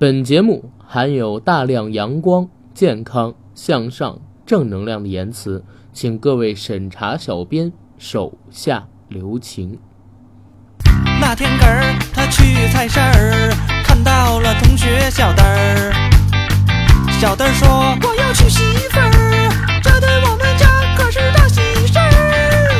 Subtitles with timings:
[0.00, 9.78] 本节目含有大量阳光、健康、向上、正能量的言辞，请各位审查小编手下留情。
[11.20, 13.52] 那天个儿，他去菜市儿，
[13.84, 15.92] 看到了同学小灯儿。
[17.20, 17.68] 小灯儿说
[18.08, 19.50] ：“我要娶媳妇儿，
[19.82, 22.72] 这对我们家可是大喜事儿。”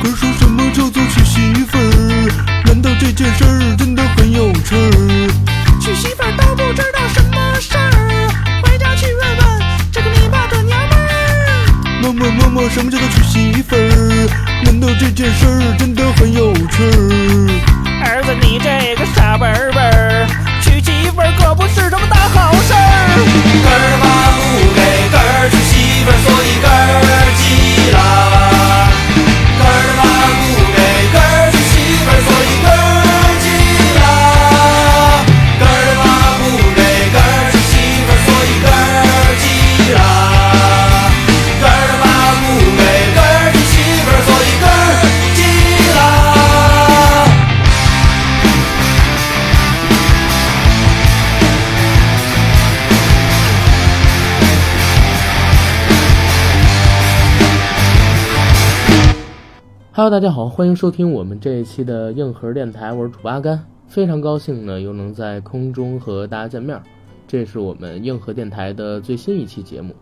[0.00, 2.62] 可说什么叫做娶媳妇儿？
[2.66, 5.28] 难道这件事儿真的很有趣儿？
[5.88, 8.28] 娶媳妇儿都不知道什么事儿，
[8.62, 9.40] 回家去问问
[9.90, 11.08] 这个你爸的娘们儿。
[12.02, 14.28] 妈妈妈妈，什么叫做娶媳妇儿？
[14.66, 18.04] 难道这件事儿真的很有趣儿？
[18.04, 20.28] 儿子，你这个傻笨笨儿，
[20.60, 23.16] 娶媳妇儿可不是什么大好事儿。
[23.64, 24.04] 根儿妈
[24.36, 24.44] 不
[24.76, 27.96] 给根儿娶媳妇儿，所以根儿急了。
[60.10, 66.80] 大家好，欢迎收听我们这一期的硬核电台，我是主播阿甘，非常高兴呢又能在空中和大家见面。
[67.26, 69.94] 这是我们硬核电台的最新一期节目。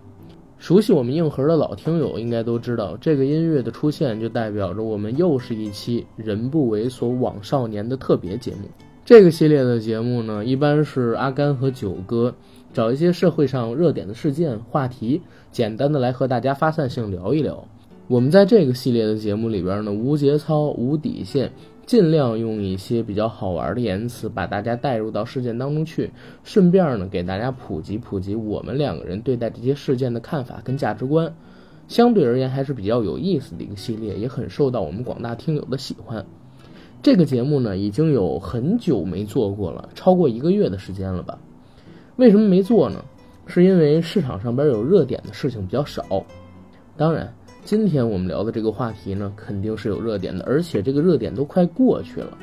[0.59, 8.69] 熟悉我们硬核的老听友应该都知道，这个音乐的出现就代表着我们又是一期“人不猥琐枉少年”的特别节目。
[9.05, 12.33] 这个系列的节目呢，一般是阿甘和九哥
[12.73, 17.67] 找一些社会上热点的事件话题，简单的来和大家发散性聊一聊。
[18.09, 21.51] 我们在这个系列的节目里边呢，无节操、无底线，
[21.87, 26.12] 尽量用一些比较好玩的言辞，把大家带入到事件当中去，
[26.45, 31.34] 顺便呢给大家普及普及我们两个人对待这些事件的看法跟价值观。
[31.89, 36.25] 相对而言还是比较有意思的一个系列，也很受到我们广大听友的喜欢。
[37.03, 41.39] 这个节目呢，已经有很久没做过了，超过一个月的时间了吧？
[42.15, 43.05] 为什么没做呢？
[43.47, 46.05] 是因为市场上边有热点的事情比较少。
[46.97, 47.33] 当然，
[47.66, 52.38] 今天我们聊的这个话题呢，肯定是有热点的，而且这个热点都快过去了。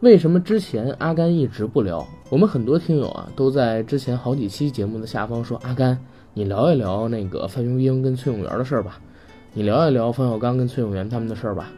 [0.00, 2.04] 为什么之前阿甘一直不聊？
[2.30, 5.96] 我们很多听友啊，都在之前好几期节目的下方说：“阿甘，
[6.34, 9.00] 你聊一聊那个范冰冰跟崔永元的事儿吧，
[9.54, 11.70] 你聊一聊冯小刚跟崔永元他们的事儿吧。”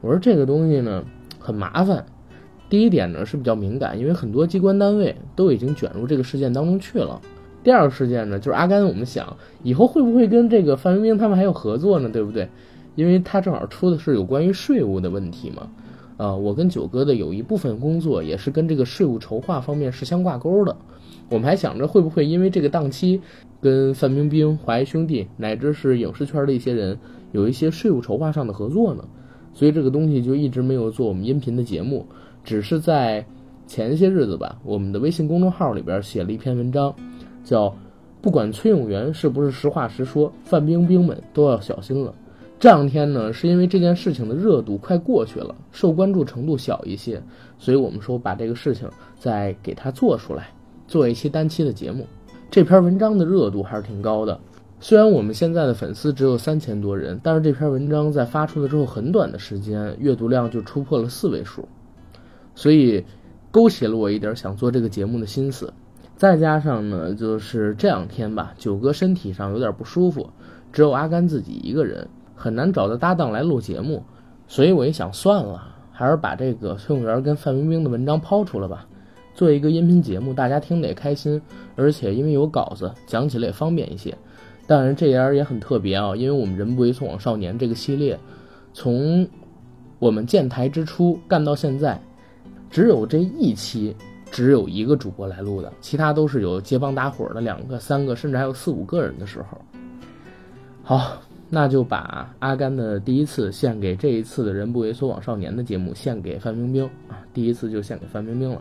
[0.00, 1.04] 我说这个东西呢
[1.40, 2.06] 很麻烦。
[2.70, 7.20] 第一点呢是比较敏感，因为很多机关单位都已经卷入这个事件当中去了。
[7.66, 12.08] 第二个事件呢，就是阿甘，我们想以后会不会跟这个范冰冰他们还有合作呢？
[12.08, 12.48] 对不对？
[12.94, 15.68] 因为他正好出的是有关于税务的问题嘛。
[16.16, 20.76] 啊、我跟九哥的有一部分工作也是跟这个税务筹划方面是相挂钩的。
[21.28, 23.20] 我们还想着会不会因为这个档期，
[23.60, 26.96] 跟范冰冰、华谊兄弟乃至是影视圈的一些人
[27.32, 29.02] 有一些税务筹划上的合作呢？
[29.52, 32.06] 所以这个东西就一直没有做我们音频的节目，
[32.44, 33.26] 只是在
[33.66, 36.94] 前些日子吧，我们的微信公众号里边写了一篇文章，
[37.46, 37.74] 叫
[38.20, 42.12] “不管崔永元是不是实话实说，范冰冰们都要小心了”。
[42.58, 47.22] 这两天呢，是因为这件事情的热度快过去了，受关注程度小一些，
[47.58, 50.48] 所以我们说把这个事情再给它做出来，
[50.88, 52.06] 做一期单期的节目。
[52.50, 54.40] 这篇文章的热度还是挺高的，
[54.80, 61.68] 虽然我们现在的粉丝只有三千多人，但是这篇文章在发出了之后很短的时间，阅读量就突破了四位数，
[62.54, 63.04] 所以
[63.50, 65.70] 勾起了我一点想做这个节目的心思。
[66.16, 70.30] 再加上呢，就是这两天吧，九哥身体上有点不舒服，
[70.72, 74.02] 只有阿甘自己一个人，很难找到搭档来录节目，
[74.48, 75.62] 所以我一想算了，
[75.92, 78.86] 还是把这个崔永元跟范冰冰的文章抛出了吧，
[79.34, 81.40] 做一个音频节目，大家听得也开心，
[81.76, 84.16] 而且因为有稿子，讲起来也方便一些。
[84.66, 88.18] 当然，这样也很特别啊，因为我们“人不猥琐枉少年”这个系列，
[88.72, 89.28] 从
[89.98, 92.00] 我们建台之初干到现在，
[92.68, 93.94] 只有这一期
[94.30, 99.58] 只有一个主播来录的，其他都是有结帮搭伙的，两个、三个，甚至还有四五个人的时候。
[100.82, 108.60] 好，那就把阿甘的第一次献给这一次的“人不猥琐枉少年”的节目献给范冰冰啊，第一次就献给范冰冰了。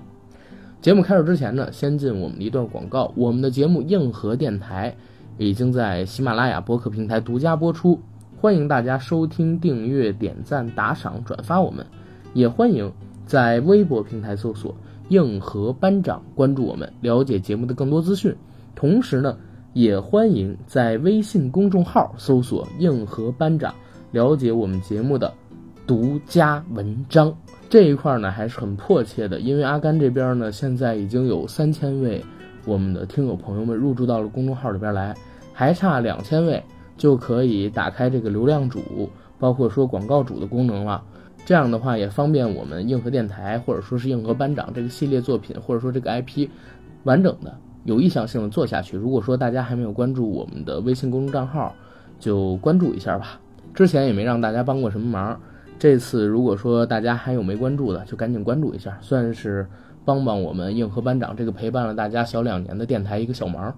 [0.81, 3.11] 节目开始之前呢，先进我们的一段广告。
[3.15, 4.95] 我们的节目《硬核电台》
[5.43, 7.99] 已经在喜马拉雅播客平台独家播出，
[8.39, 11.85] 欢迎大家收听、订阅、点赞、打赏、转发我们，
[12.33, 12.91] 也欢迎
[13.25, 14.75] 在微博平台搜索
[15.09, 18.35] “硬核班长”关注我们，了解节目的更多资讯。
[18.75, 19.37] 同时呢，
[19.73, 23.73] 也欢迎在微信公众号搜索“硬核班长”，
[24.11, 25.33] 了解我们节目的
[25.87, 27.35] 独家文章。
[27.69, 32.23] 这一块呢还是很迫切的，因为阿甘这边呢现在已经有三千位
[32.65, 35.15] 我们的听友朋友们入驻到了公众号里边来，
[35.51, 36.63] 还差两千位
[36.95, 39.09] 就可以打开这个流量主，
[39.39, 41.03] 包括说广告主的功能了。
[41.45, 46.49] 这样的话也方便我们硬核电台或者说是硬核班长这个系列作品或者说这个 IP
[47.03, 48.97] 完整的有意向性的做下去。
[48.97, 51.75] 如果说大家还没有关注我们的微信公众账号，
[52.19, 53.39] 就关注一下吧。
[53.75, 55.39] 之前也没让大家帮过什么忙，
[55.77, 59.67] 这次如果说大家还有没关注的，就赶紧关注一下，算是
[60.03, 63.71] 帮帮我们硬核班长这个陪伴了大家小两年的电台一个小忙。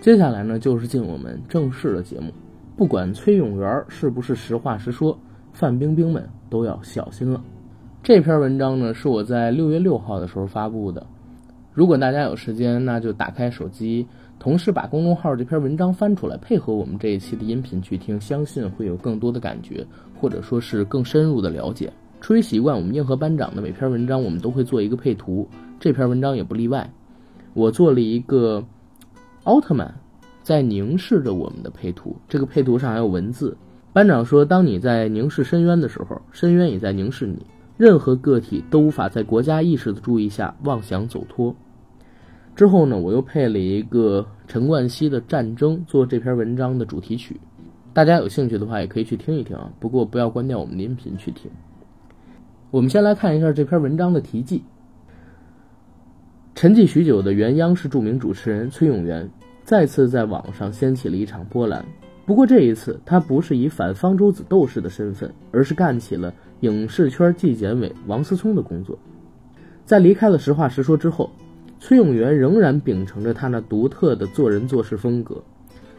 [0.00, 2.32] 接下来呢，就是进我们正式的节目。
[2.76, 5.16] 不管崔永元是不是实话实说，
[5.52, 7.42] 范冰冰们都要小心了。
[8.02, 11.06] 这篇文章呢，是我在六月六号的时候发布的。
[11.72, 14.06] 如果大家有时间，那就打开手机，
[14.38, 19.86] 同时把公众号这篇文章翻出来，配合我们这一期的音频去听，相信会有更多的感觉，
[20.18, 21.92] 或者说是更深入的了解。
[22.20, 25.48] 出于习惯，我们硬核班长的每篇文章我们都会做一个配图，
[25.78, 26.90] 这篇文章也不例外。
[27.54, 28.64] 我做了一个
[29.44, 29.94] 奥特曼
[30.42, 33.56] 在凝视着我们的配图，这个配图上还有文字。
[33.92, 37.44] 班长说：“当你在凝视深渊的时候，深渊也在凝视你。
[37.76, 41.54] 任何个体都无法在国家意识的注意下妄想走脱。”
[42.54, 47.40] 之后呢，我又配了一个陈冠希的《战争》做这篇文章的主题曲。
[47.92, 49.72] 大家有兴趣的话，也可以去听一听啊。
[49.80, 51.50] 不过不要关掉我们的音频去听。
[52.70, 54.62] 我们先来看一下这篇文章的题记。
[56.54, 59.28] 沉寂许久的原央视著名主持人崔永元，
[59.64, 61.84] 再次在网上掀起了一场波澜。
[62.30, 68.96] 不过这一次，他不是以反方舟子斗士的身份，而是干起了影视圈纪检委王思聪的工作。
[69.84, 71.28] 在离开了实话实说之后，
[71.80, 75.42] 崔永元仍然秉承着他那独特的做人做事风格。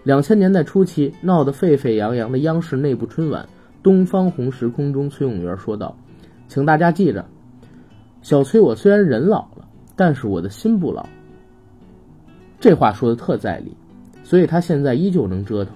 [0.04, 3.44] 两千年代初期闹得沸沸扬扬的央视内部春晚
[3.84, 5.98] 《东方红时空》中，崔永元说道
[6.48, 7.26] ：“请大家记着，
[8.22, 9.68] 小崔，我虽然人老了，
[9.98, 11.06] 但是我的心不老。”
[12.62, 13.76] 这话说的特在理，
[14.24, 15.74] 所以他现在依旧能折腾。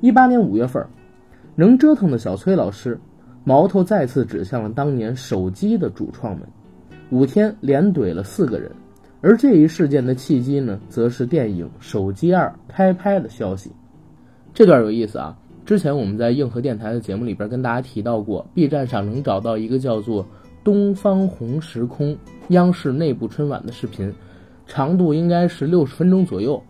[0.00, 0.86] 一八年五月份，
[1.56, 2.98] 能折腾的小崔老师，
[3.42, 6.48] 矛头再次指向了当年手机的主创们，
[7.10, 8.70] 五天连怼了四个人。
[9.20, 13.72] 而这一事件的契机呢，则是电影《手机二》开拍的消息。
[14.54, 15.36] 这段有意思啊！
[15.66, 20.22] 之前我们在硬核电台的节目里边跟大家提到过，B 站上能找到一个叫做
[20.62, 22.14] 《东方红时空》
[22.50, 24.14] 央视内部春晚的视频，
[24.64, 26.62] 长度应该是六十分钟左右。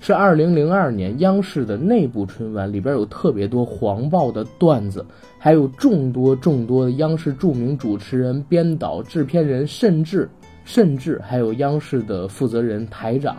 [0.00, 5.04] 是二零零二年央视的内部春晚，里边有特别多黄暴的段子，
[5.38, 10.28] 还有众多众多的央视著名主持人、编导、制片人，甚至
[10.64, 13.36] 甚至还有央视的负责人、台长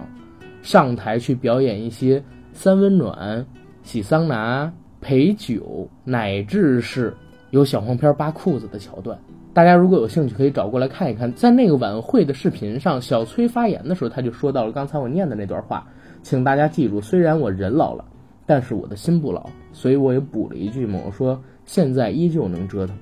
[0.61, 2.21] 上台去表演一些
[2.51, 3.45] 三温暖、
[3.81, 7.13] 洗桑拿、陪酒，乃至是
[7.51, 9.17] 有小黄片扒裤子的桥段。
[9.53, 11.31] 大家如果有兴趣，可以找过来看一看。
[11.33, 15.87] 在那个晚会的视频上，小崔发言的时候，他就说到了刚才我念的那段话。
[16.21, 18.05] 请大家记住，虽然我人老了，
[18.45, 22.95] 但是我的心不老，所以我也补了一句嘛，我说现在依旧能折腾。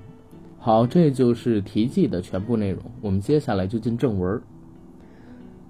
[0.60, 2.81] 好，这就是题记的全部内容。
[3.02, 4.42] 我们接下来就进正文。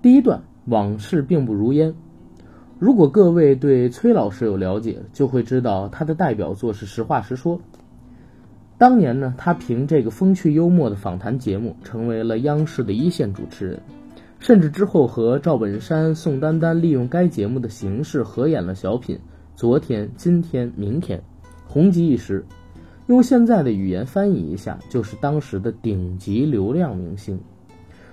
[0.02, 1.94] 第一段，往事并不如烟。
[2.80, 7.58] 如果各位对崔老师有了解，就会知道他的代表作是《实话实说》。
[8.78, 13.82] 当年呢，他凭这个风趣幽默的访谈节目，成为了央视的一线主持人。
[14.40, 19.16] 甚至之后和赵本山、宋丹丹利用该节目的形式合演了小品
[19.56, 21.20] 《昨天、今天、明天》，
[21.66, 22.46] 红极一时。
[23.08, 27.40] 用现在的语言翻译一下，就是当时的顶级流量明星。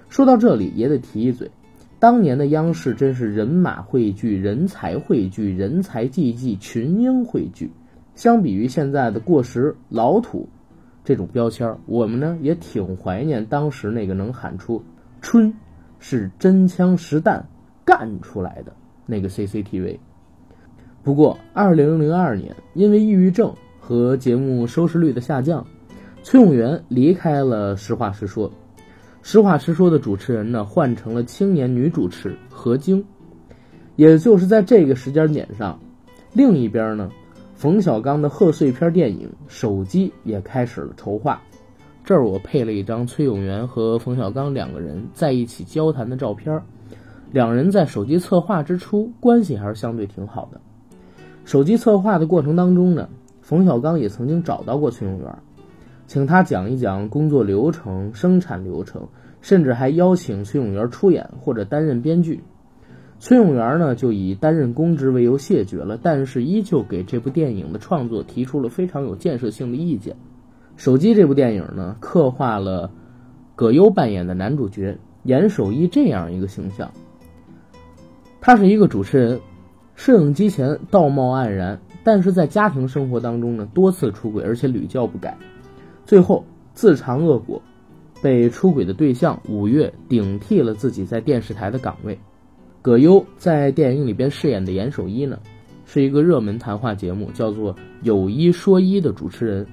[0.09, 1.51] 说到这里，也得提一嘴，
[1.99, 7.71] 当年的央视真是人马汇聚、人才汇聚、人才济济、群英汇聚。
[8.15, 10.49] 相比于现在的过时、老土
[11.05, 14.83] 这种标签，我们呢也挺怀念当时那个能喊出
[15.21, 15.53] “春”。
[16.07, 17.43] 是真枪实弹
[17.83, 18.71] 干出来的
[19.07, 19.99] 那个 CCTV。
[21.03, 25.67] 不过，二零零二年因为抑郁症和节目收视率的下降，
[26.23, 28.51] 崔永元离开了《实话实说》。
[29.23, 33.03] 《实话实说》的主持人呢，换成了青年女主持何晶。
[33.97, 35.81] 也就是在这个时间点上，
[36.35, 37.11] 另一边呢，
[37.55, 41.41] 冯小刚的贺岁片电影《手机》也开始了筹划。
[42.05, 46.61] 这儿我配了一张崔永元和冯小刚两个人在一起交谈的照片
[47.33, 50.61] 两人在手机策划之初关系还是相对挺好的。
[51.47, 53.09] 手机策划的过程当中呢，
[53.41, 55.39] 冯小刚也曾经找到过崔永元，
[56.07, 59.09] 请他讲一讲工作流程、生产流程，
[59.41, 62.45] 甚至还邀请崔永元出演或者担任编剧。
[63.19, 70.15] 崔永元呢就以担任公职为由谢绝了，但是依旧给这部电影的创作提出了非常有建设性的意见。
[70.77, 72.91] 手机这部电影呢，刻画了
[73.55, 76.91] 葛优扮演的男主角严守一这样一个形象。
[78.41, 79.41] 他是一个主持人，
[79.95, 85.39] 摄影机前道貌岸然，但是在家庭生活当中呢，多次出轨，而且屡教不改，
[86.05, 87.63] 最后自尝恶果，
[88.21, 92.19] 被出轨的对象五月顶替了自己在电视台的岗位。
[92.83, 95.39] 葛优在电影里边饰演的严守一呢，
[95.87, 99.67] 是一个热门谈话节目叫做《有一说一》的主持人。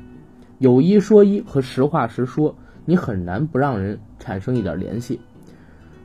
[0.62, 5.20] 有一说一和实话实说，你很难不让人产生一点联系。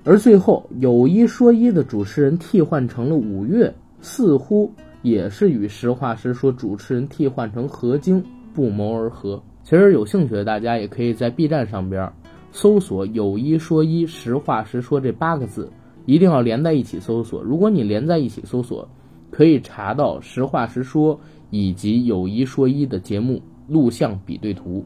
[0.02, 3.70] 而最后，有一说一的主持人替换成了五月，
[4.00, 4.72] 似乎
[5.02, 9.42] 也是与实话实说主持人替换成何晶不谋而合。
[9.62, 12.10] 其实有兴趣的大家也可以在 B 站上边
[12.50, 15.70] 搜索“有一说一，实话实说”这八个字，
[16.06, 17.42] 一定要连在一起搜索。
[17.42, 18.88] 如果你连在一起搜索，
[19.30, 21.20] 可以查到实话实说
[21.50, 23.38] 以及有一说一的节目。
[23.68, 24.85] 录像比对图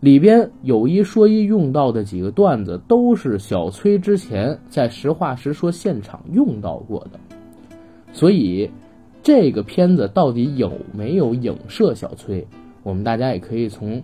[0.00, 7.18] 里边有一说一用到的几个段子，都是小崔之前在实话实说现场用到过的，
[8.12, 8.70] 所以
[9.22, 12.46] 这个片子到底有没有影射小崔，
[12.84, 14.00] 我们大家也可以从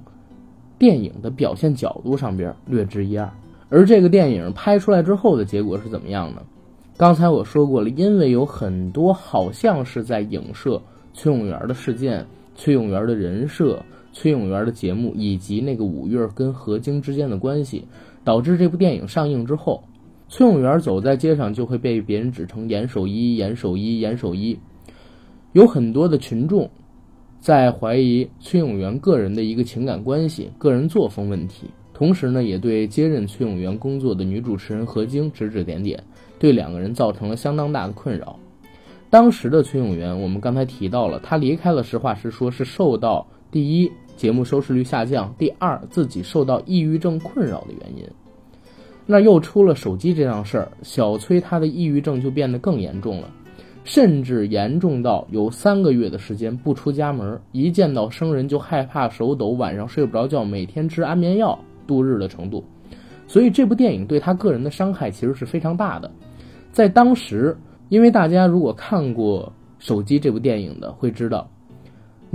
[0.77, 3.31] 电影的表现角度上边略知一二。
[3.69, 6.43] 而这个电影拍出来之后的结果是怎么样呢？
[6.97, 10.83] 刚才我说过了，因为有很多好像是在影射
[11.13, 13.81] 崔永元的事件，崔永元的人设。
[14.15, 17.85] 崔永元的节目以及那个五月跟何晶之间的关系，
[18.25, 19.83] 导致这部电影上映之后，
[20.29, 24.57] 崔永元走在街上就会被别人指成严守一、严守一、严守一。
[25.53, 26.71] 有很多的群众
[27.41, 36.03] 在怀疑崔永元个人的一个情感关系、个人作风问题，同时呢，也对接任崔永元工作的女主持人何晶指指点点，
[36.39, 38.39] 对两个人造成了相当大的困扰。
[39.11, 43.91] 当时的崔永元，我们刚才提到了，他离开了《实话实说》，是受到第一。
[44.17, 48.05] 节目收视率下降，第二，自己受到抑郁症困扰的原因。
[49.07, 53.29] 那又出了手机这样事儿，小崔他的抑郁症就变得更严重了，
[53.85, 62.65] 甚至严重到有三个月的时间不出家门，一见到生人就害怕手抖，晚上睡不着觉，每天吃安眠药度日的程度。
[63.27, 66.11] 所以这部电影对他个人的伤害其实是非常大的。
[66.73, 67.57] 在当时，
[67.91, 71.51] 因为大家如果看过手机这部电影的，会知道。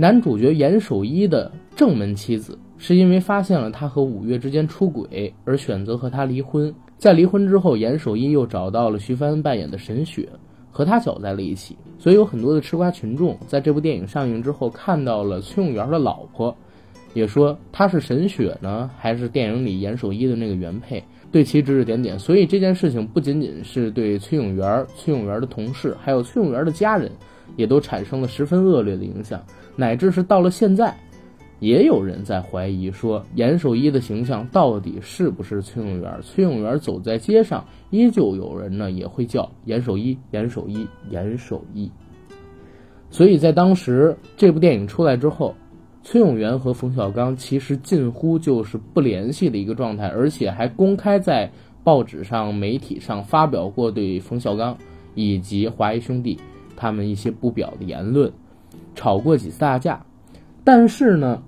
[0.00, 6.74] 男主角严守一的正门妻子是因为发现了他和五月之间出轨而选择和他离婚。
[6.96, 10.26] 在离婚之后，严守一又找到了徐帆扮演的沈雪，
[10.70, 11.76] 和他搅在了一起。
[11.98, 16.56] 所以有很多的吃瓜群众在这部电影上映之后看到了崔永元的老婆，
[17.12, 22.18] 也说她是沈雪呢，还是电影里严守一的那个原配，对其指指点点。
[22.18, 27.12] 所以这件事情不仅仅是对崔永元、崔永元的同事，还有崔永元的家人，
[27.56, 29.38] 也都产生了十分恶劣的影响。
[29.80, 30.94] 乃至是到了现在，
[31.58, 36.20] 也有人在怀疑说严守一的形象到底是不是崔永元？
[36.22, 41.90] 崔永元走在街上，依旧有人呢也会叫严守一、严守一、严守一。
[43.08, 45.54] 所以在当时这部电影出来之后，
[46.02, 51.50] 崔永元和冯小刚其实近乎就是不联系的一个状态，而且还公开在
[51.82, 54.76] 报纸上、媒体上发表过对冯小刚
[55.14, 56.38] 以及华谊兄弟
[56.76, 58.30] 他们一些不表的言论。
[58.94, 60.04] 吵过几次大架，
[60.64, 61.42] 但是呢，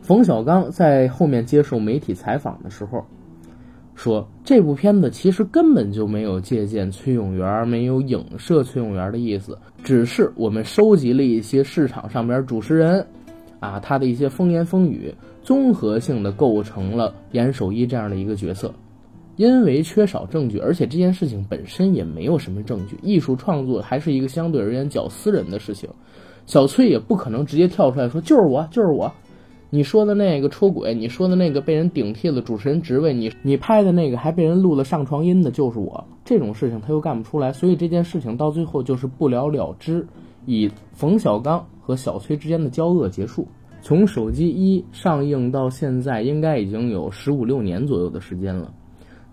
[0.00, 3.04] 冯小刚在后面接受媒体采访的时候
[3.94, 13.06] 说，这部片子其实根本就没有借鉴崔永元，没有影射崔永元的意思，只是我们收集了一些市场上边主持人
[13.60, 18.74] 啊他的一些风言风语，综合性的构成了严守一这样的一个角色。
[19.36, 25.90] 因为缺少证据，而且这件事情本身也没有什么证据，艺术创作还是一个相对而言较私人的事情。
[26.46, 29.10] 小崔也不可能直接跳出来说就是我就是我，
[29.70, 36.04] 你说的那个出轨，你说的那个被人顶替了主持人职位，你你拍的那个还被人录了上床音的，就是我。
[36.24, 40.06] 这种事情他又干不出来，所以这件事情到最后就是不了了之，
[40.46, 43.48] 以冯小刚和小崔之间的交恶结束。
[43.82, 48.72] 从手机一上映到现在，应该已经有十五六年左右的时间了。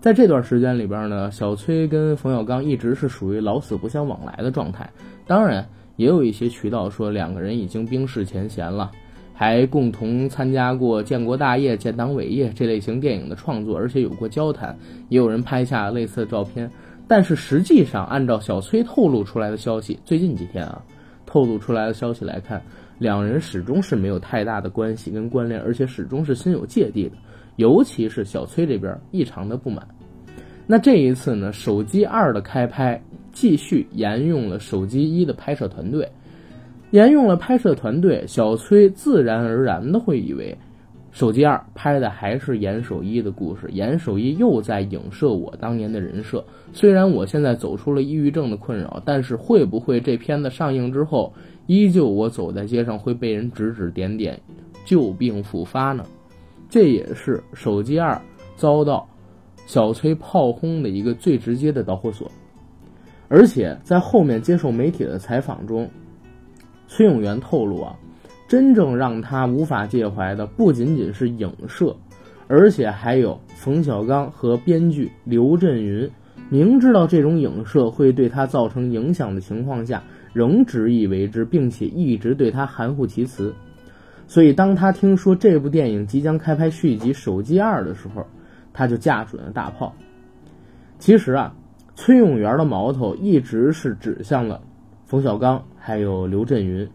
[0.00, 4.90] 在这段时间里边呢，小崔跟冯小刚一直是属于老死不相往来的状态，
[5.26, 5.68] 当然。
[5.96, 8.90] 也有一些渠道说两个人已经冰释前嫌了，
[9.34, 14.76] 还共同参加过《建国大业》《建党伟业》这类型电影的创作，而且有过交谈，
[15.08, 16.70] 也有人拍下类似的照片。
[17.08, 20.82] 但是实际上，按照小崔透露出来的消息，最近几天啊，
[21.26, 22.62] 透露出来的消息来看，
[22.98, 27.16] 两人始终是没有太大的关系跟关联，而且始终是心有芥蒂的。
[27.56, 29.86] 尤其是小崔这边异常的不满。
[30.66, 32.98] 那这一次呢，手机二的开拍。
[33.32, 36.08] 继续沿用了手机一的拍摄团队，
[36.90, 40.56] 沿用了拍摄团队，小崔自然而然的会以为，
[41.10, 46.44] 手机二拍的还是严守一的故事，严守一又在影射我当年的人设。
[46.72, 51.32] 虽然我现在走出了抑郁症的困扰，但是会不会这片子上映之后，
[51.66, 54.40] 依旧我走在街上会被人指指点点，
[54.84, 56.04] 旧病复发呢？
[56.70, 58.18] 这也是手机二
[58.56, 59.06] 遭到
[59.66, 62.30] 小崔炮轰的一个最直接的导火索。
[63.34, 65.88] 而且在后面接受媒体的采访中，
[66.86, 67.96] 崔永元透露啊。
[68.46, 71.96] 真正让他无法介怀的不仅仅是影射，
[72.46, 76.06] 而且还有冯小刚和编剧刘震云
[76.50, 80.02] 明知道这种影射会对他造成影响的情况下，
[80.34, 83.54] 仍执意为之，并且一直对他含糊其辞。
[84.26, 88.26] 所以，当他听说这部电影即将开拍续集《手机二》的时候，
[88.74, 89.94] 他就架准了大炮。
[90.98, 91.54] 其实啊，
[92.04, 94.60] 崔永元的矛头一直是指向了
[95.04, 96.88] 冯小刚还有刘震云。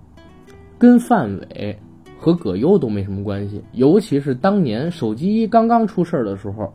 [0.77, 1.79] 跟范伟
[2.19, 6.69] 和葛优都没什么关系，尤其是当年手机刚刚出事的时候，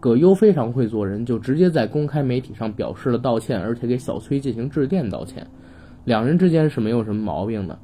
[0.00, 5.46] 葛优非常会做人，就直接在公开媒体上表示了道歉，而且给小崔进行致电道歉，
[6.04, 7.78] 两人之间是没有什么毛病的。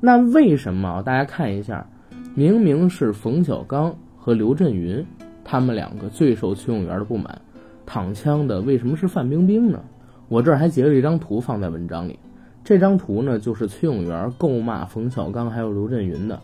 [0.00, 1.88] 那为什么大家看一下，
[2.34, 5.06] 明明是冯小刚和刘震云
[5.44, 7.40] 他们两个最受崔永元的不满，
[7.86, 9.80] 躺枪的为什么是范冰冰呢？
[10.28, 12.18] 我这儿还截了一张图放在文章里。
[12.64, 16.40] 这张图呢，就是崔永元够骂冯小刚还有刘震云的，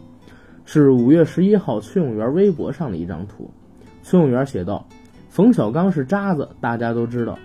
[0.65, 3.51] 是五月十一号崔永元微博上的一张图。
[4.05, 4.87] 崔永元写道
[5.29, 7.37] ：“冯小刚是渣子，大家都知道。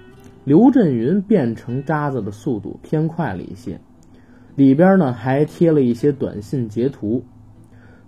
[0.43, 3.79] 刘震云变成渣子的速度偏快了一些。”
[4.55, 7.23] 里边呢还贴了一些短信截图。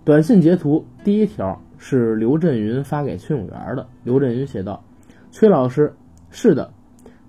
[0.04, 3.86] 短信截图第一条是刘震云发给崔永元的。
[4.04, 4.82] 刘震云写道
[5.30, 5.92] ：“崔老师，
[6.30, 6.72] 是的，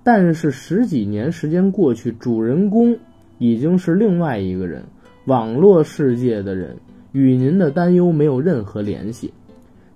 [0.03, 2.97] 但是十几年时间过去，主人公。”
[3.43, 4.83] 已经是另外一个人，
[5.25, 6.77] 网络世界的人
[7.11, 9.33] 与您的担忧没有任何联系。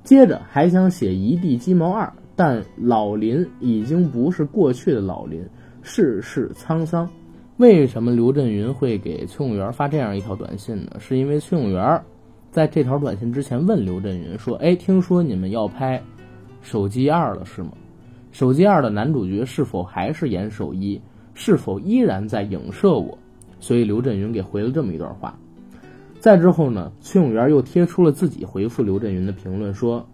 [0.03, 5.47] 接着还想写一地鸡毛二，但老林已经不是过去的老林，
[5.83, 7.07] 世事沧桑。
[7.57, 10.93] 为什么刘震云会给崔永元发这样一条短信呢？
[10.97, 12.01] 是因为崔永元
[12.49, 16.01] 在这条短信之前问刘震云说：“哎，听说你们要拍
[16.63, 17.73] 手机二了是吗？
[18.35, 20.99] 手机二的男主角是否还是严守一？
[21.33, 23.17] 是否依然在影射我？”
[23.61, 25.39] 所以刘震云给回了这么一段话，
[26.19, 30.05] 再之后呢，崔永元又贴出了自己回复刘震云的评论，说：“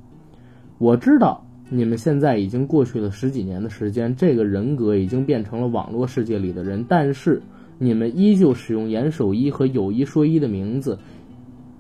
[0.78, 7.42] 我知道你们现在已经过去了十几年的时间，这个人格已经变成了网络世界里的人，但是
[7.80, 11.00] 你们依旧使用严守一和有一说一的名字，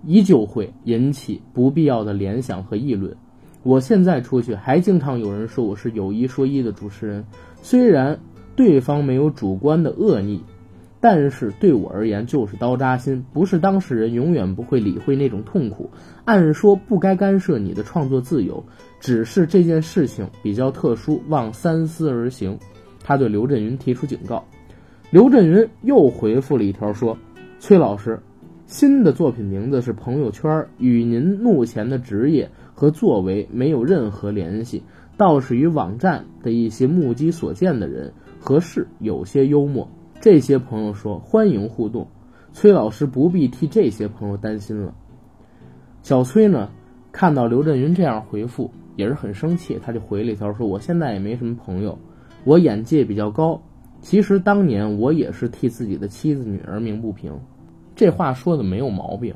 [0.08, 3.16] 依旧会引起不必要的联想和议论。
[3.64, 7.26] 我现在出去还经常有人说我是有一说一的主持人，
[7.62, 8.20] 虽然
[8.56, 10.42] 对方没有主观的恶意。”
[11.04, 15.90] 但是对我而言就是刀扎心，不是当事人永远不会理会那种痛苦。
[16.26, 18.64] 按说不该干涉你的创作自由，
[19.00, 22.56] 只是这件事情比较特殊，望三思而行。
[23.04, 24.46] 他对刘震云提出警告，
[25.10, 27.18] 刘震云又回复了一条说
[27.58, 28.20] ：“崔老师，
[28.68, 32.48] 新的作品名字是朋友圈，与您目前的职业
[32.82, 34.82] 和作为没有任何联系，
[35.16, 39.88] 倒是与网站的一些目击所见的人和事有些幽默。”
[40.20, 42.08] 这些朋友说欢迎互动，
[42.54, 44.96] 崔老师不必替这些朋友担心了。
[46.02, 46.72] 小崔呢，
[47.12, 51.96] 看到刘震云这样回复，也是很生气，他就回了一条说：“我现在也没什么朋友，
[52.46, 53.62] 我眼界比较高。
[54.02, 57.32] 其实当年我也是替自己的妻子女儿鸣不平。”
[57.96, 59.36] 这话说的没有毛病。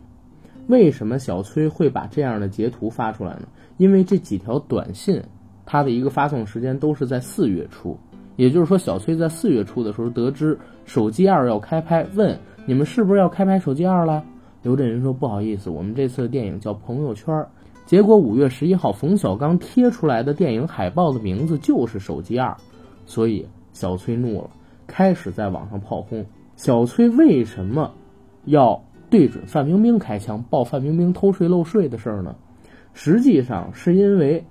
[0.67, 3.47] 为什么小崔会把这样的截图发出来呢？
[3.77, 5.21] 因为这几条短信，
[5.65, 7.97] 它的一个发送时间都是在四月初。
[8.35, 14.23] 也就是说，小崔在四月初的时候得知《手机二》要开拍，问你们是不是要开拍《手机二》了？
[14.61, 17.33] 刘震云说：“不好意思，我们这次的电影叫《朋友圈》。”
[17.85, 22.49] 结果五月十一号，冯小刚贴出来的电影海报的名字就是《手机二》，
[23.05, 24.49] 所以小崔怒了，
[24.87, 26.25] 开始在网上炮轰
[26.55, 27.93] 小崔为什么
[28.45, 28.83] 要
[29.17, 32.35] 对准范冰冰开枪，爆范冰冰偷税漏税的事儿呢？
[32.93, 34.45] 实际上是因为。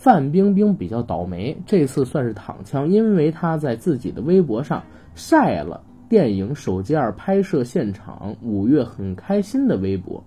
[0.00, 4.84] 范冰冰比较倒霉，这次算是躺枪，因为她在自己的微博上
[5.16, 10.22] 晒了电影《手机二》拍摄现场五月很开心的微博，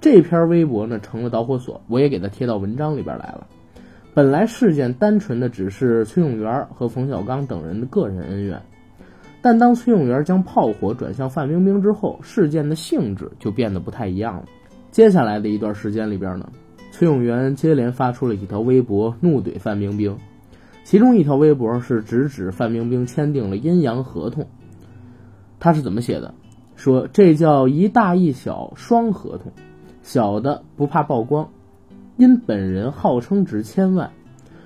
[0.00, 3.46] 这篇微博呢成了导火索，我也给它贴到文章里边来了。
[4.12, 8.60] 本来事件单纯的只是崔永元和冯小刚等人的个人恩怨，
[9.42, 14.44] 但当崔永元将炮火转向范冰冰之后，事件的性质就变得不太一样了。
[14.90, 16.50] 接下来的一段时间里边呢。
[16.92, 20.18] 崔永元接连发出了几条微博，怒怼范冰冰。
[20.84, 24.48] 其中一条微博是直指范冰冰签订了阴阳合同。
[25.60, 26.34] 他是怎么写的？
[26.74, 29.52] 说这叫一大一小双合同，
[30.02, 31.48] 小的不怕曝光，
[32.16, 34.10] 因本人号称值千万，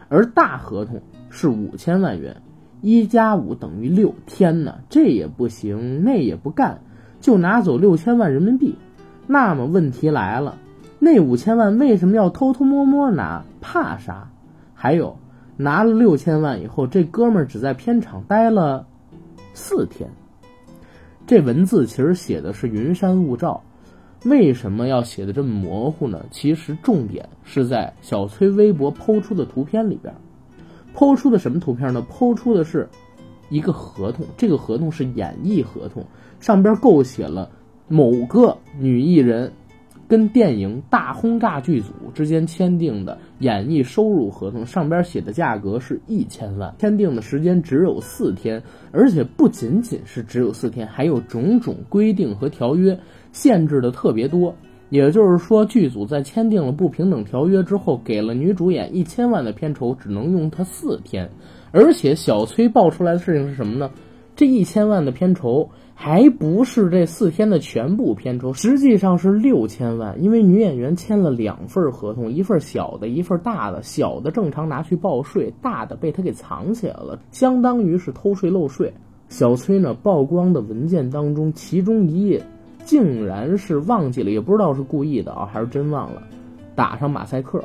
[0.08, 2.40] 而大合同是五千万元，
[2.87, 4.14] 一加五等于六。
[4.27, 6.83] 天哪，这也不行，那也不干，
[7.18, 8.75] 就拿走六千万人民币。
[9.27, 10.59] 那么问题来了，
[10.99, 13.42] 那五千万为什么要偷偷摸摸拿？
[13.62, 14.31] 怕啥？
[14.75, 15.16] 还有，
[15.57, 18.87] 拿了六千万以后，这哥们儿只在片场待了
[19.55, 20.11] 四天。
[21.27, 23.62] 这文字其实写的是云山雾罩，
[24.27, 26.27] 为什么要写的这么模糊呢？
[26.31, 30.14] 其实重点是在小崔微博抛出的图片里边，
[30.94, 32.00] 抛出的什么图片呢？
[32.09, 32.88] 抛出的是
[33.50, 36.07] 一个合同，这个合同是演艺合同，
[36.40, 37.50] 上边构写了
[37.88, 39.52] 某个女艺人
[40.07, 52.98] 跟电影大轰炸剧组之间签订的演艺收入合同，上边写的价格是一千万，签订的时间只有四天，而且不仅仅是只有四天，还有种种规定和条约
[53.33, 54.54] 限制的特别多。
[54.90, 61.29] 也就是说，剧组在签订了不平等条约之后，给了女主演一千万的片酬，只能用它四天。
[61.73, 63.90] 而且小崔爆出来的事情是什么呢？
[64.37, 70.20] 这一千万的片酬还不是这四天的全部片酬，实际上是六千万。
[70.20, 73.81] 因为女演员签了两份合同，一份小的，一份大的。
[73.83, 78.92] 小的正常拿去报税，大的被他给藏起来了，相当于是偷税漏税。
[79.29, 82.40] 小崔呢，曝光的文件当中，其中一页
[82.85, 86.23] 竟然是忘记了，也不知道是故意的啊，还是真忘了，
[86.75, 87.62] 打上马赛克。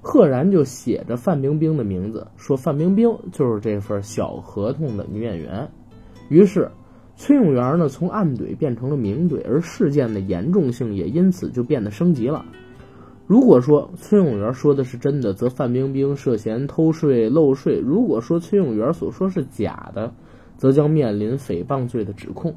[0.00, 5.68] 赫然就写着范冰冰的名字，说范冰冰就是这份小合同的女演员。
[6.28, 6.70] 于是，
[7.16, 12.44] 崔永元呢从暗怼变成了明怼，而事件的严重性也因此就变得升级了。
[13.26, 20.14] 如果说崔永元说的是真的，则范冰冰涉嫌偷税漏税；如果说崔永元所说是假的，
[20.56, 22.54] 则将面临诽谤罪的指控。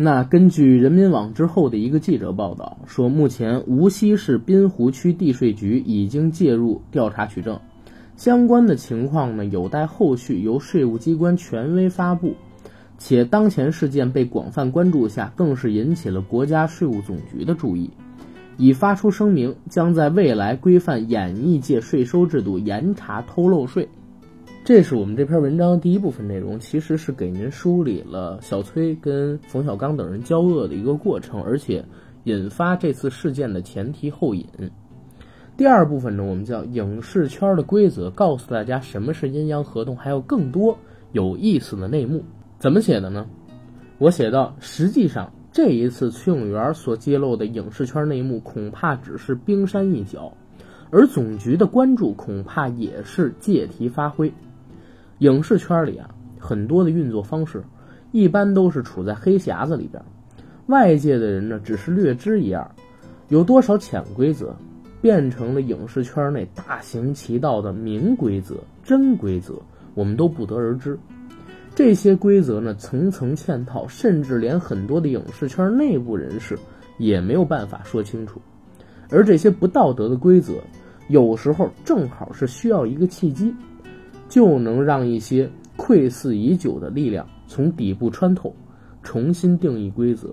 [0.00, 7.58] 那根据人民网之后的一个记者报道说，目前无锡市滨湖区地税局已经介入调查取证，
[8.16, 12.36] 相关的情况呢有待后续由税务机关权威发布。
[12.96, 17.90] 且当前事件被广泛关注下，更是引起了国家税务总局的注意，
[18.56, 23.88] 已发出声明，将在未来规范演艺界税收制度，严查偷漏税。
[24.68, 31.82] 这是我们这篇文章第一部分内容，其实是给您梳理了小崔跟冯小刚等人交恶的一个过程，而且
[32.24, 34.44] 引发这次事件的前提后引。
[35.56, 40.78] 第二部分呢，我们叫影视圈的规则，告诉大家什么是阴阳合同，还有更多
[41.12, 42.22] 有意思的内幕。
[42.58, 43.26] 怎么写的呢？
[43.96, 50.30] 我写到，实际上这一次崔永元所揭露的影视圈内幕，恐怕只是冰山一角，
[50.90, 54.30] 而总局的关注恐怕也是借题发挥。
[55.18, 57.62] 影视圈里啊，很多的运作方式，
[58.12, 60.02] 一般都是处在黑匣子里边，
[60.66, 62.70] 外界的人呢只是略知一二，
[63.28, 64.54] 有多少潜规则，
[65.00, 69.54] 变成了影视圈内大行其道的明规则、真规则，
[69.94, 70.98] 我们都不得而知。
[71.74, 76.58] 这些规则呢，层层嵌套，甚至连很多的影视圈内部人士
[76.98, 78.40] 也没有办法说清楚。
[79.10, 80.54] 而这些不道德的规则，
[81.08, 83.54] 有时候正好是需要一个契机，
[84.28, 88.54] 就能让一些窥伺已久的力量从底部穿透，
[89.02, 90.32] 重新定义规则。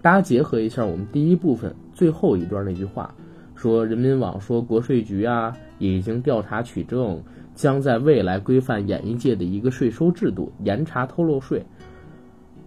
[0.00, 3.14] 大家结合一下我们第一部分最后一段那句话，
[3.54, 7.20] 说人民网说国税局啊已经调查取证。
[7.54, 11.60] 将在未来规范演艺界的一个税收制度，严查偷漏税。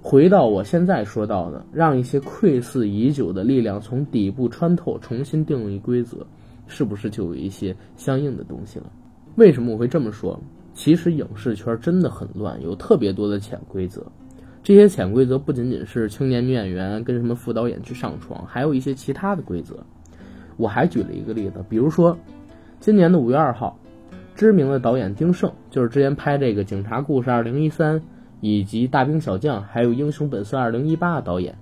[0.01, 6.27] 回到我现在说到的，让一些窥伺已久的力量从底部穿透，重新定义规则，
[6.67, 8.91] 是不是就有一些相应的东西了？
[9.35, 10.39] 为什么我会这么说？
[10.73, 14.05] 其实影视圈真的很乱，有特别多的潜规则。
[14.63, 19.75] 这些潜规则不仅仅是青年女演员跟什么副导演去上床，还有一些其他的规则。
[20.57, 22.17] 我还举了一个例子，比如说
[22.79, 23.77] 今年的五月二号。
[24.33, 27.99] 知名的导演丁晟，就是之前拍这个《警察故事二零一三》
[28.39, 31.55] 以及《大兵小将》还有《英雄本色二零一八》的导演，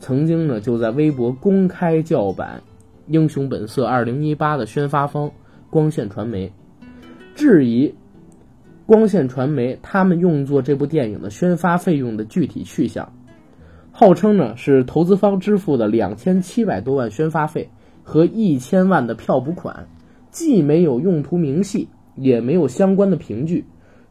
[0.00, 2.60] 曾经呢就在微博公开叫板
[3.06, 5.30] 《英雄本色二零一八》的宣发方
[5.70, 6.52] 光线传媒，
[7.34, 7.92] 质疑
[8.86, 13.12] 光线传媒他们用作这部电影的宣发费用的具体去向，
[13.90, 17.68] 号称呢是投资方支付的两千七百多万宣发费
[18.02, 19.86] 和一千万的票补款。
[20.30, 23.64] 既没有用途明细，也没有相关的凭据，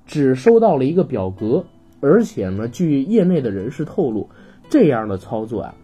[0.05, 1.65] 只收到了一个表格。
[1.99, 4.29] 而且呢，据业内的人士透露，
[4.69, 5.75] 这样的操作啊，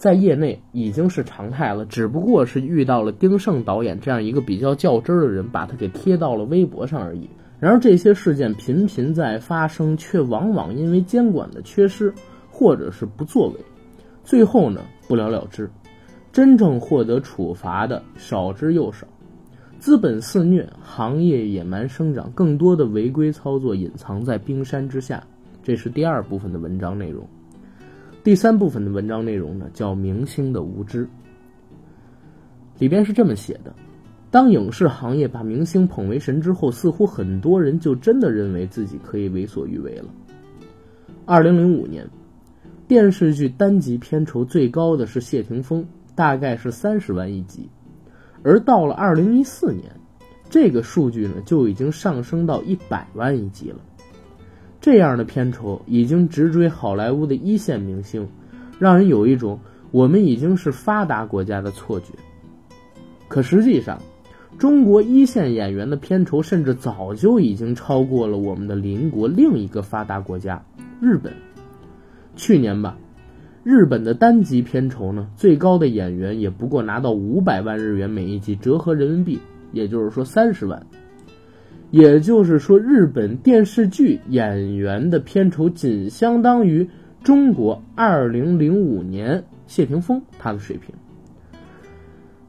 [0.00, 1.84] 在业内已经是常态了。
[1.84, 7.28] 只不过是遇到了丁晟导演这样一个比较较真儿的人，把他给贴到了微博上而已。
[7.58, 12.10] 然而，这些事件频频在发生，却往往因为监管的缺失
[12.48, 13.56] 或者是不作为，
[14.24, 15.70] 最后呢不了了之。
[16.32, 19.06] 真正获得处罚的少之又少。
[19.78, 25.22] 资本肆虐，行业野蛮生长，更多的违规操作隐藏在冰山之下。
[25.62, 27.28] 这是第二部分的文章内容。
[28.22, 31.08] 第三部分的文章内容呢，叫明星的无知。
[32.78, 33.74] 里边是这么写的：
[34.30, 40.06] 当影视行业把明星捧为神之后，似乎很多人就真的认为自己可以为所欲为了。
[41.24, 42.06] 二零零五年，
[42.86, 47.70] 电视剧单集片酬最高的是谢霆锋，大概是三十万一集，
[48.42, 49.90] 而到了二零一四年，
[50.50, 53.78] 这个数据呢就已经上升到一百万一集了。
[54.80, 58.26] 这样的片酬已经直追好莱坞的一线明星，
[58.78, 62.14] 让人有一种我们已经是发达国家的错觉。
[63.28, 64.00] 可实际上，
[64.58, 70.64] 中国一线演员的片酬甚至早就已经超过了我们的邻国另一个发达国家
[71.00, 71.32] 日本。
[72.34, 72.96] 去年吧，
[73.62, 79.38] 日本的单集片酬呢，最高的演员也不过拿到五百万日元每一集，折合人民币，
[79.72, 80.86] 也就是说三十万。
[81.90, 86.88] 也就是说，日本电视剧演员的片酬仅相当于
[87.22, 90.94] 中国二零零五年谢霆锋他的水平。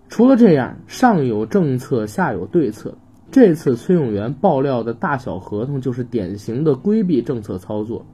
[0.09, 2.95] 除了这样，上有政策，下有对策。
[3.31, 8.05] 这次崔永元爆料的大小合同就是典型的规避政策操作。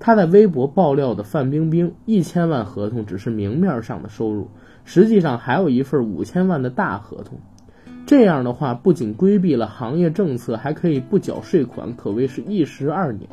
[0.00, 4.48] 他在微博爆料的范冰冰一千万合同只是明面上的收入，
[4.84, 7.38] 实际上还有一份五千万的大合同。
[8.08, 13.28] 这样的话，不仅规避了行业政策，还可以不缴税款，可谓是一石二鸟。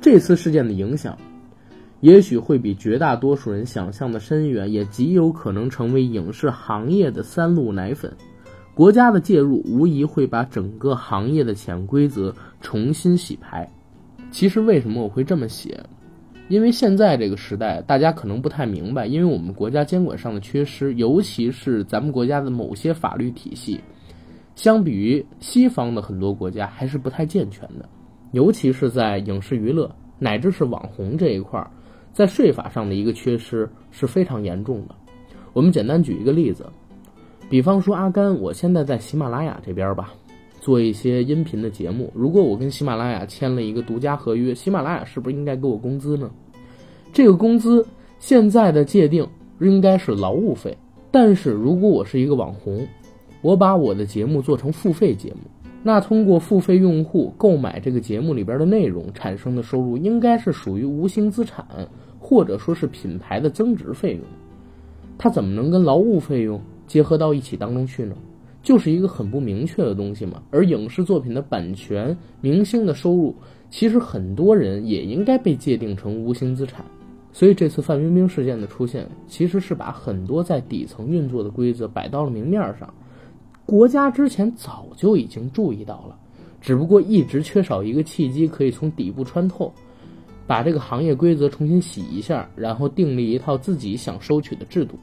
[0.00, 1.18] 这次事件的影响。
[1.98, 8.16] 也许会比绝大多数人想象的深远，也极有可能成为影视行业的三鹿奶粉。
[8.74, 13.68] 国家的介入无疑会把整个行业的潜规则重新洗牌。
[14.30, 15.84] 其实为什么我会这么写？
[16.50, 23.80] 因为现在这个时代，大家可能不太明白，因为我们国家监管上的缺失，尤其是咱们国家的某些法律体系，
[24.56, 27.88] 相比于西方的很多国家还是不太健全的，
[28.32, 31.70] 尤其是在影视娱乐乃至是网红这一块儿。
[32.12, 34.94] 在税法上的一个缺失是非常严重的。
[35.52, 36.66] 我们简单举一个例子，
[37.48, 40.12] 比方说阿甘，我现在在喜马拉雅这边吧，
[40.60, 42.12] 做一些音频的节目。
[42.14, 46.30] 如果我跟喜马拉雅签了一个独家合约，喜马拉雅是不是应该给我工资呢？
[47.12, 47.84] 这个工资
[48.18, 49.26] 现在的界定
[49.58, 50.76] 应该是劳务费。
[51.10, 52.86] 但是如果我是一个网红，
[53.42, 55.40] 我把我的节目做成付费节目。
[55.82, 61.66] 那通过付费用户购买这个节目里边的内容产生的收入，应该是属于无形资产，
[62.18, 64.20] 或者说是品牌的增值费用。
[65.16, 68.14] 它怎么能跟劳务费用结合到一起当中去呢？
[68.62, 70.42] 就是一个很不明确的东西嘛。
[70.50, 73.34] 而影视作品的版权、明星的收入，
[73.70, 76.84] 其实很多人也应该被界定成无形资产。
[77.32, 82.92] 所以这次范冰冰事件的出现，其实是把很多在底层运作的规则摆到了明面上。
[83.64, 86.18] 国家之前早就已经注意到了，
[86.60, 89.72] 只不过一直缺少一个契机，可以从底部穿透，
[90.44, 94.98] 把这个行业规则重新洗一下，然后订立一套自己想收取的制度。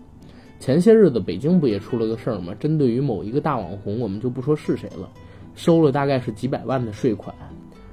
[0.60, 2.54] 前些日子北京不也出了个事儿吗？
[2.60, 5.10] 针对于某一个大网红，我们就不说是谁了，
[5.56, 7.36] 收了大概是几百万的税款，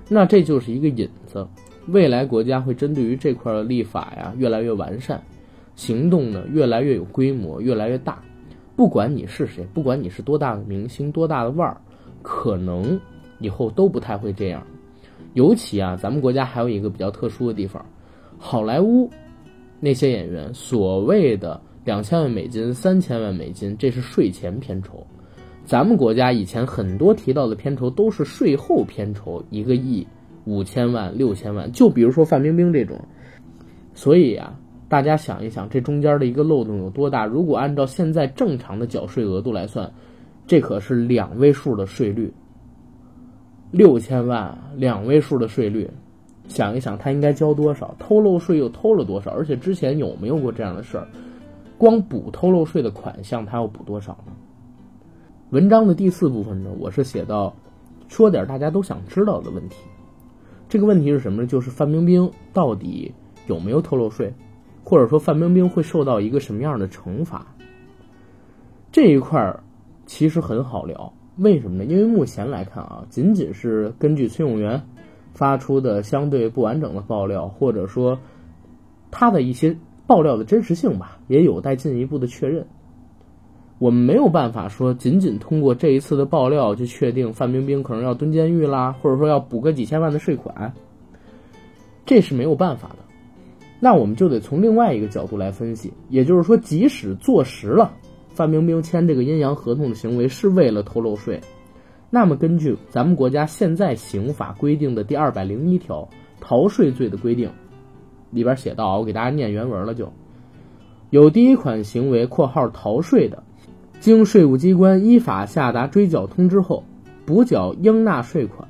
[0.09, 1.47] 那这就是一个引子。
[1.89, 5.23] 未来国家会针对于这块的立法呀越来越完善，
[5.77, 8.23] 行动呢越来越有规模，越来越大。
[8.75, 11.77] 不管你是谁，不管你是多大的明星、多大的腕儿，
[12.23, 12.99] 可能
[13.39, 14.67] 以后都不太会这样。
[15.35, 17.85] 尤其啊，咱们国家还有一个比较特殊的地方，
[18.39, 19.11] 好莱坞
[19.79, 25.07] 那些演员所谓的两千万美金、三千万美金，这是税前片酬。
[25.65, 30.07] 咱们国家以前很多提到的片酬都是税后片酬，一个亿、
[30.45, 31.71] 五千万、六千万。
[31.73, 33.01] 就比如说范冰冰这种，
[33.95, 34.59] 所以啊。
[34.87, 37.25] 大家想一想，这中间的一个漏洞有多大？
[37.25, 39.91] 如果按照现在正常的缴税额度来算，
[40.47, 42.33] 这可是两位数的税率，
[43.73, 45.91] 六千万两位数的税率，
[46.47, 47.97] 想一想他应该交多少？
[47.99, 49.33] 偷漏税又偷了多少？
[49.33, 51.09] 而且之前有没有过这样的事儿？
[51.77, 54.33] 光补偷漏税的款项，他要补多少呢？
[55.51, 57.55] 文章的第四部分呢，我是写到
[58.09, 59.79] 说点大家都想知道的问题。
[60.69, 61.47] 这个问题是什么呢？
[61.49, 63.13] 就是范冰冰到底
[63.47, 64.33] 有没有偷漏税？
[64.85, 67.47] 或者说范冰冰会受到一个什么样的惩罚？
[68.91, 69.63] 这一块儿
[70.07, 71.85] 其实很好聊，为什么呢？
[71.85, 74.81] 因为目前来看啊，仅仅是根据崔永元
[75.33, 78.19] 发出的相对不完整的爆料，或者说
[79.11, 79.77] 他的一些
[80.07, 82.67] 爆料的真实性吧，也有待进一步的确认。
[83.79, 90.73] 我们没有办法说仅仅通过这一次的爆料就确定范冰冰可能要蹲监狱啦，或者说要补个几千万的税款，
[92.07, 92.97] 这是没有办法的。
[93.81, 97.93] 那我们就得从另外一个角度来分析，也就是说，即使坐实了
[98.29, 101.41] 范冰冰签这个阴阳合同的行为是为了偷漏税，
[102.11, 106.09] 那么根据咱们国家现在刑法规定的第二百零一条
[106.41, 107.51] 逃税罪的规定，
[108.35, 110.13] 里边写到，我给大家念原文了就，
[111.09, 113.43] 有第一款行为（括号逃税的），
[114.01, 116.85] 经税务机关依法下达追缴通知后，
[117.25, 118.69] 补缴应纳税款，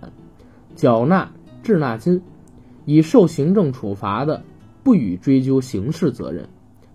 [0.76, 2.22] 缴纳滞纳金，
[2.84, 4.42] 已受行政处罚的。
[4.84, 6.46] 不予追究刑事责任，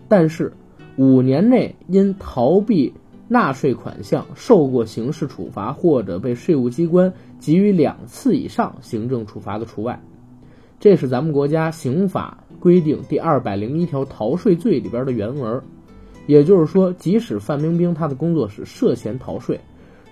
[0.08, 0.54] 但是
[0.96, 2.94] 五年内因逃避
[3.28, 10.00] 纳税款项受过刑事处罚或者被税务机关给予两次以上行政处罚的除外。
[10.80, 15.62] 这是咱们国家刑法规定第二百零一条逃税罪里边的原文。
[16.26, 19.60] 也就是说，即使范冰冰她的工作室涉嫌逃税，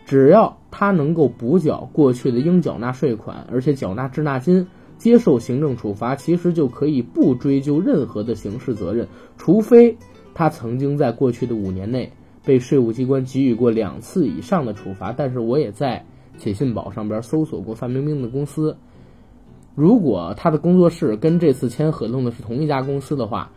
[0.06, 4.68] 只要她能够补缴过去的应缴纳税款，而且缴纳滞纳金。
[4.98, 9.96] 接受行政处罚，其实就可以不追究任何的刑事责任，除非
[10.34, 12.12] 他曾经在过去的五年内
[12.44, 15.14] 被税务机关给予过两次以上的处罚。
[15.16, 16.04] 但是我也在
[16.40, 18.76] 写信宝上边搜索过范冰冰的公司，
[19.78, 23.48] 如果他的工作室跟这次签合同的是同一家公司的话，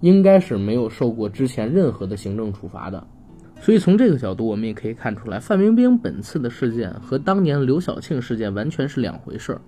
[0.00, 3.06] 应该是没有受过之前任何的行政处罚的。
[3.60, 9.60] 所以从这个角度，我们也可以看出来，范冰冰本次的事件和当年刘晓庆事件完全是两回事儿。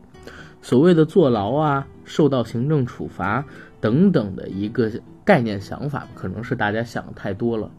[0.60, 3.44] 所谓的坐牢啊、受到行政处罚
[3.80, 4.90] 等等的一个
[5.24, 7.70] 概念想法，可能是大家想的太多了。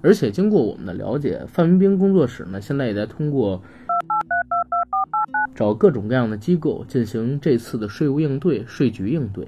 [0.00, 3.60] 而且经过我们的了解，范冰冰工作室呢，现在也在通过
[5.54, 9.46] 找各种各样的机构进行这次的税务应对、税局应对，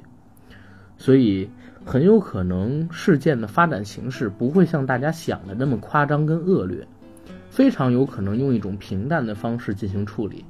[0.96, 1.50] 所以
[1.84, 6.86] 很有可能事件的发展形式不会像大家想的那么夸张跟恶劣，
[7.50, 10.44] 非常有可能用一种平淡的方式进行处理。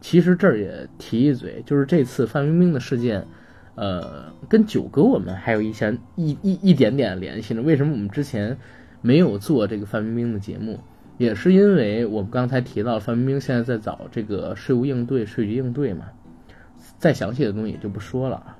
[0.00, 3.26] 其实这儿也提一嘴，就是这次范冰冰的事件，
[3.74, 7.62] 呃，跟九哥我们还有一些一一一点点联系呢。
[7.62, 8.56] 为什么我们之前
[9.00, 10.78] 没有做这个范冰冰的节目？
[11.18, 16.06] 也是因为我们刚才提到范冰冰现在在找这个税务应对、税局应对嘛。
[16.98, 18.56] 再详细的东西也就不说了啊。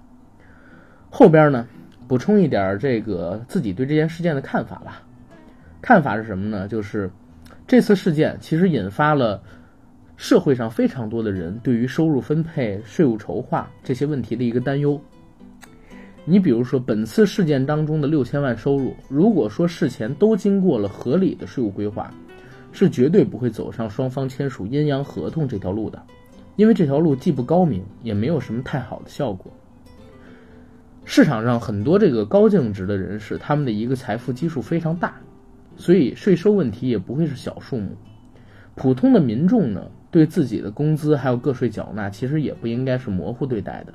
[1.09, 1.66] 后边呢，
[2.07, 5.03] 补充一点这个自己对这件事件的看法吧。
[5.81, 6.68] 看法是什么呢？
[6.68, 7.11] 就是
[7.66, 9.42] 这次事件其实引发了。
[10.21, 15.01] 社会上非常多的人对于收入分配、税务筹划这些问题的一个担忧。
[16.25, 22.12] 你比如说，本次事件当中的六千万收入，如果说事前都经过了合理的税务规划，
[22.78, 26.00] 是绝对不会走上双方签署阴阳合同这条路的，
[26.54, 29.52] 因为这条路既不高明，也没有什么太好的效果。
[31.04, 35.14] 市场上很多这个高净值的人士，他们的一个财富基数非常大，
[35.76, 37.96] 所以税收问题也不会是小数目。
[38.76, 39.90] 普通的民众呢？
[40.10, 43.92] 对自己的工资还有个税缴纳，其实也不应该是模糊对待的。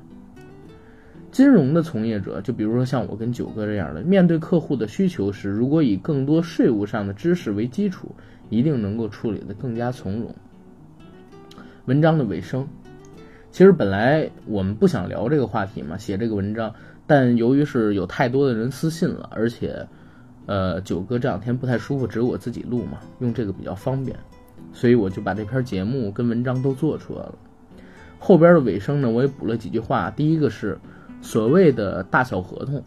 [1.32, 8.14] 金融的从业者，就比如说像我跟九哥这样的，面对客户的需求时，如果以更多税务上的知识为基础，
[8.50, 10.34] 一定能够处理得更加从容。
[11.86, 12.66] 文章的尾声，
[13.50, 16.74] 其实本来我们不想聊这个话题嘛，写这个文章，
[17.06, 19.86] 但由于是有太多的人私信了，而且，
[20.46, 24.16] 呃，九哥这两天不太舒服，只有我自己录嘛，用这个比较方便。
[24.72, 27.34] 所以我就把这篇节目跟文章都做出来了。
[28.18, 30.10] 后边的尾声呢，我也补了几句话。
[30.10, 30.78] 第一个是
[31.20, 32.82] 所谓的大小合同、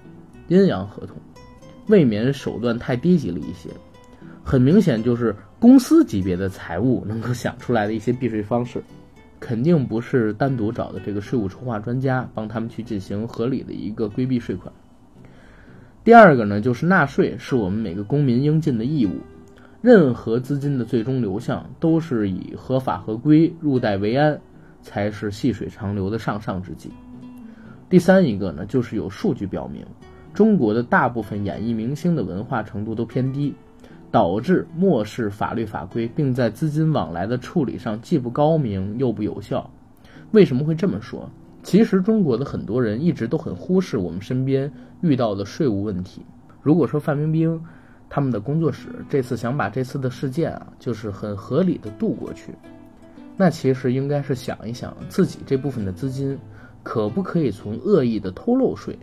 [0.48, 1.16] 阴阳合同，
[1.88, 3.70] 未免手段太低级了一些。
[4.44, 8.84] 很明显就是公司级别的财务能够想出来的一些避税方式，
[9.40, 14.72] 肯定不是单独找的这个税务筹划专家帮他们去进行合理的一个规避税款。
[16.04, 19.14] 第二个呢，就是纳税是我们每个公民应尽的义务。
[19.82, 24.40] 任何资金的最终流向都是以合法合规、入袋为安，
[24.82, 26.92] 才是细水长流的上上之计。
[27.90, 29.86] 第三一个呢，就是有数据表明，
[30.34, 33.54] 中国的大部分演艺明星的文化程度都偏低，
[34.12, 39.70] 导致漠视法律法规，并在资金往来的处理上既不高明又不有效。
[40.32, 41.30] 为什么会这么说？
[41.64, 46.26] 其实中国的很多人一直都很忽视我们身边遇到的税务问题。
[46.62, 47.62] 如果说范冰冰，
[48.10, 52.54] 他们的工作室这次想把这次的事件啊，就是很合理的度过去。
[53.36, 56.40] 那其实应该是想一想，自己这部分的资金，
[56.84, 58.98] 可不可以从恶意的偷漏税，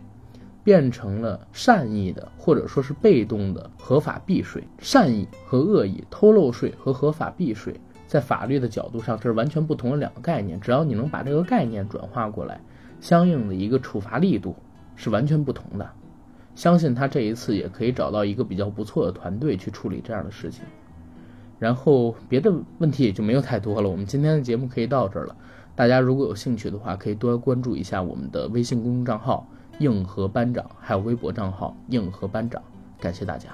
[0.65, 4.63] 变成了善意的，或者说是被动的合法避税。
[4.79, 10.59] 善意和恶意、偷漏税和合法避税，在法律的角度上这是完全不同的两个概念。
[10.59, 12.59] 只要你能把这个概念转化过来，
[12.99, 14.55] 相应的一个处罚力度
[14.95, 15.87] 是完全不同的。
[16.55, 20.63] 相信他这一次也可以找到一个比较不错的团队去处理这样的事情，
[21.59, 23.87] 然后别的问题也就没有太多了。
[23.87, 25.35] 我们今天的节目可以到这儿了，
[25.75, 29.47] 大家如果有兴趣的话，可以多关注一下我们的微信公众账号
[29.79, 32.61] 硬核班长，还有微博账号硬核班长。
[32.99, 33.49] 感谢大家。